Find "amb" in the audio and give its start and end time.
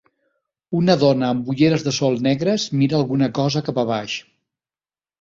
1.33-1.51